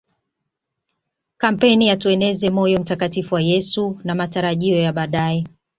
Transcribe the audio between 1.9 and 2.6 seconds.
tueneze